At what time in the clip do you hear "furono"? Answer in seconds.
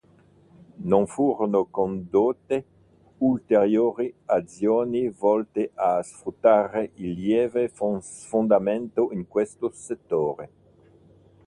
1.05-1.65